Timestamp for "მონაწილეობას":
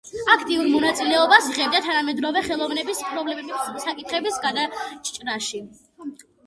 0.75-1.49